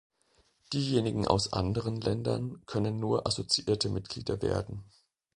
Diejenigen 0.73 1.27
aus 1.27 1.53
anderen 1.53 2.01
Ländern 2.01 2.59
können 2.65 2.99
nur 2.99 3.27
assoziierte 3.27 3.87
Mitglieder 3.89 4.41
werden. 4.41 4.83